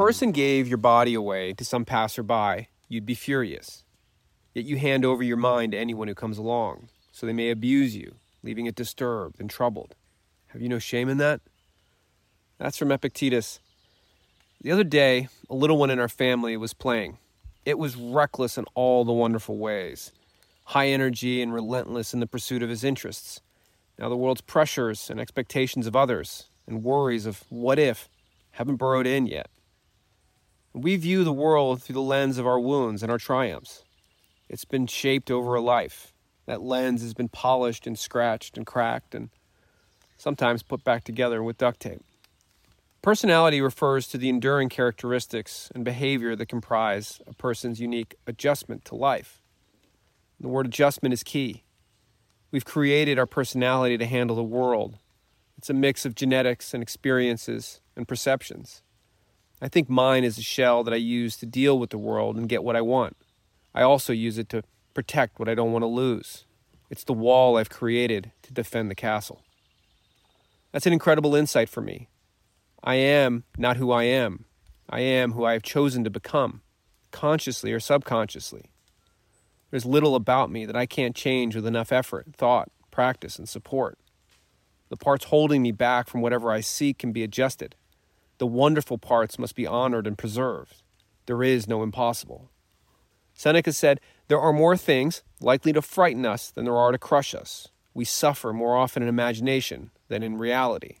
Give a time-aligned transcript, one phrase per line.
[0.00, 3.84] person gave your body away to some passerby, you'd be furious.
[4.54, 7.94] Yet you hand over your mind to anyone who comes along, so they may abuse
[7.94, 9.94] you, leaving it disturbed and troubled.
[10.46, 11.42] Have you no shame in that?
[12.56, 13.60] That's from Epictetus.
[14.62, 17.18] The other day, a little one in our family was playing.
[17.66, 20.12] It was reckless in all the wonderful ways,
[20.64, 23.42] high energy and relentless in the pursuit of his interests.
[23.98, 28.08] Now the world's pressures and expectations of others and worries of what if
[28.52, 29.50] haven't burrowed in yet.
[30.72, 33.82] We view the world through the lens of our wounds and our triumphs.
[34.48, 36.12] It's been shaped over a life.
[36.46, 39.30] That lens has been polished and scratched and cracked and
[40.16, 42.02] sometimes put back together with duct tape.
[43.02, 48.94] Personality refers to the enduring characteristics and behavior that comprise a person's unique adjustment to
[48.94, 49.42] life.
[50.38, 51.64] The word adjustment is key.
[52.52, 54.98] We've created our personality to handle the world.
[55.58, 58.82] It's a mix of genetics and experiences and perceptions.
[59.60, 62.48] I think mine is a shell that I use to deal with the world and
[62.48, 63.16] get what I want.
[63.74, 64.62] I also use it to
[64.94, 66.44] protect what I don't want to lose.
[66.88, 69.42] It's the wall I've created to defend the castle.
[70.72, 72.08] That's an incredible insight for me.
[72.82, 74.46] I am not who I am.
[74.88, 76.62] I am who I have chosen to become,
[77.10, 78.70] consciously or subconsciously.
[79.70, 83.98] There's little about me that I can't change with enough effort, thought, practice, and support.
[84.88, 87.76] The parts holding me back from whatever I seek can be adjusted.
[88.40, 90.82] The wonderful parts must be honored and preserved.
[91.26, 92.50] There is no impossible.
[93.34, 97.34] Seneca said, There are more things likely to frighten us than there are to crush
[97.34, 97.68] us.
[97.92, 101.00] We suffer more often in imagination than in reality.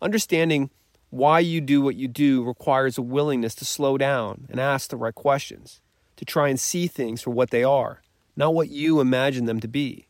[0.00, 0.70] Understanding
[1.10, 4.96] why you do what you do requires a willingness to slow down and ask the
[4.96, 5.82] right questions,
[6.16, 8.00] to try and see things for what they are,
[8.36, 10.08] not what you imagine them to be,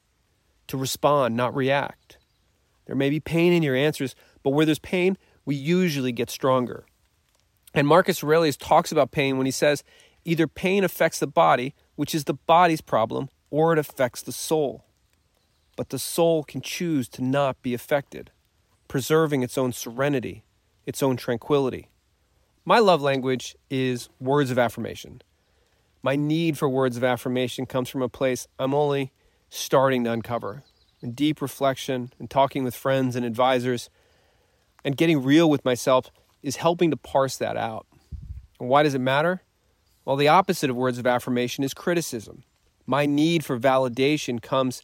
[0.68, 2.16] to respond, not react.
[2.86, 6.84] There may be pain in your answers, but where there's pain, we usually get stronger.
[7.73, 9.83] And Marcus Aurelius talks about pain when he says
[10.24, 14.84] either pain affects the body, which is the body's problem, or it affects the soul.
[15.77, 18.30] But the soul can choose to not be affected
[18.89, 20.45] preserving its own serenity,
[20.84, 21.90] its own tranquility.
[22.64, 25.23] My love language is words of affirmation.
[26.02, 29.13] My need for words of affirmation comes from a place I'm only
[29.51, 30.63] starting to uncover.
[31.02, 33.90] In deep reflection and talking with friends and advisors
[34.86, 36.13] and getting real with myself
[36.45, 37.86] is helping to parse that out.
[38.61, 39.42] And why does it matter?
[40.05, 42.45] Well, the opposite of words of affirmation is criticism.
[42.86, 44.83] My need for validation comes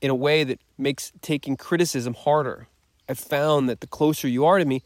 [0.00, 2.66] in a way that makes taking criticism harder.
[3.08, 4.82] I've found that the closer you are to me,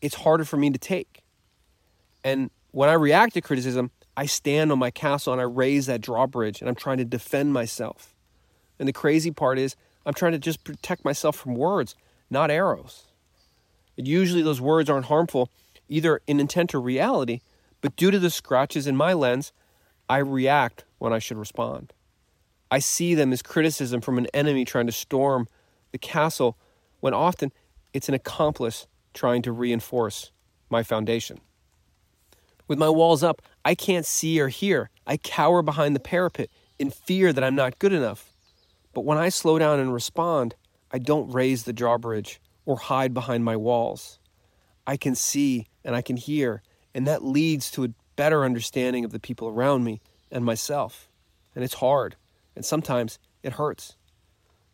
[0.00, 1.22] it's harder for me to take.
[2.22, 6.00] And when I react to criticism, I stand on my castle and I raise that
[6.00, 8.14] drawbridge and I'm trying to defend myself.
[8.78, 9.74] And the crazy part is,
[10.06, 11.96] I'm trying to just protect myself from words,
[12.30, 13.06] not arrows.
[13.96, 15.50] Usually those words aren't harmful,
[15.88, 17.40] either in intent or reality,
[17.80, 19.52] but due to the scratches in my lens,
[20.08, 21.92] I react when I should respond.
[22.70, 25.48] I see them as criticism from an enemy trying to storm
[25.92, 26.56] the castle
[27.00, 27.52] when often
[27.92, 30.32] it's an accomplice trying to reinforce
[30.70, 31.40] my foundation.
[32.66, 34.90] With my walls up, I can't see or hear.
[35.06, 38.32] I cower behind the parapet in fear that I'm not good enough.
[38.92, 40.54] But when I slow down and respond,
[40.90, 44.18] I don't raise the drawbridge or hide behind my walls.
[44.86, 46.62] I can see and I can hear,
[46.94, 51.08] and that leads to a better understanding of the people around me and myself.
[51.54, 52.16] And it's hard,
[52.56, 53.96] and sometimes it hurts.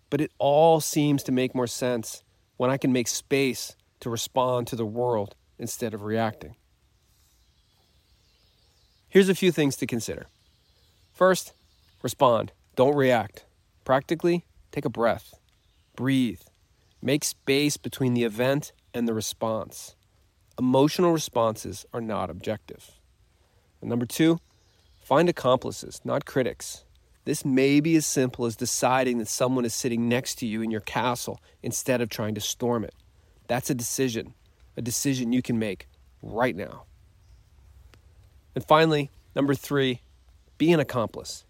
[0.09, 2.23] But it all seems to make more sense
[2.57, 6.57] when I can make space to respond to the world instead of reacting.
[9.09, 10.27] Here's a few things to consider.
[11.13, 11.53] First,
[12.03, 13.45] respond, don't react.
[13.85, 15.35] Practically, take a breath,
[15.97, 16.41] breathe,
[17.03, 19.97] make space between the event and the response.
[20.59, 22.91] Emotional responses are not objective.
[23.81, 24.39] And number two,
[25.03, 26.85] find accomplices, not critics.
[27.25, 30.71] This may be as simple as deciding that someone is sitting next to you in
[30.71, 32.95] your castle instead of trying to storm it.
[33.47, 34.35] That's a decision,
[34.77, 35.89] a decision you can make
[36.23, 36.85] right now.
[38.55, 40.03] And finally, number three,
[40.59, 41.45] be an accomplice.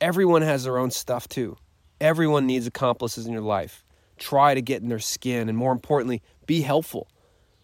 [0.00, 1.56] Everyone has their own stuff too.
[2.00, 3.84] Everyone needs accomplices in your life.
[4.18, 7.08] Try to get in their skin, and more importantly, be helpful.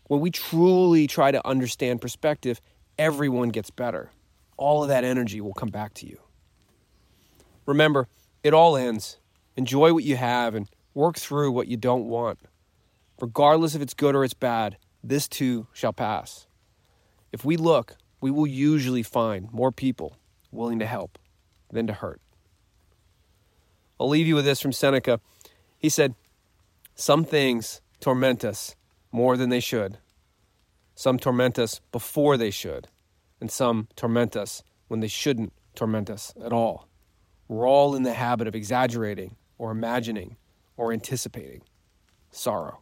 [0.09, 2.61] When we truly try to understand perspective,
[2.99, 4.11] everyone gets better.
[4.57, 6.19] All of that energy will come back to you.
[7.65, 8.09] Remember,
[8.43, 9.19] it all ends.
[9.57, 12.39] Enjoy what you have and work through what you don't want.
[13.21, 16.47] Regardless if it's good or it's bad, this too shall pass.
[17.33, 20.17] If we look, we will usually find more people
[20.51, 21.19] willing to help
[21.71, 22.21] than to hurt.
[23.99, 25.21] I'll leave you with this from Seneca.
[25.79, 26.15] He said,
[26.95, 28.77] Some things torment us
[29.11, 29.99] more than they should.
[30.95, 32.89] Some torment us before they should,
[33.41, 36.89] and some torment us when they shouldn't torment us at all.
[37.49, 40.37] We're all in the habit of exaggerating or imagining
[40.77, 41.63] or anticipating
[42.31, 42.81] sorrow.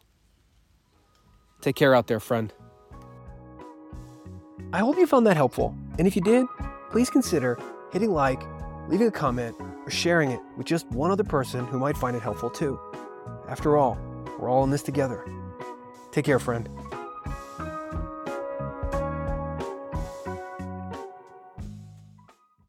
[1.61, 2.53] Take care out there, friend.
[4.73, 6.47] I hope you found that helpful, and if you did,
[6.91, 7.59] please consider
[7.93, 8.43] hitting like,
[8.89, 12.23] leaving a comment, or sharing it with just one other person who might find it
[12.23, 12.79] helpful too.
[13.51, 13.99] After all,
[14.39, 15.25] we're all in this together.
[16.13, 16.69] Take care, friend.